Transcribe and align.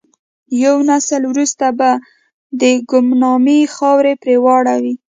یو 0.63 0.77
نسل 0.89 1.21
وروسته 1.31 1.65
به 1.79 1.89
د 2.61 2.63
ګمنامۍ 2.91 3.61
خاورې 3.75 4.13
پر 4.21 4.29
واوړي. 4.43 4.93